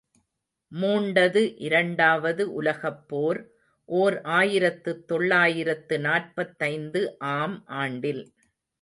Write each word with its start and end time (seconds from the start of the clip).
மூண்டது 0.71 1.41
இரண்டாவது 1.59 2.43
உலகப் 2.53 3.07
போர் 3.07 3.41
ஓர் 3.89 4.17
ஆயிரத்து 4.31 5.05
தொள்ளாயிரத்து 5.05 5.97
நாற்பத்தைந்து 5.99 7.03
ஆம் 7.33 7.59
ஆண்டில்! 7.77 8.23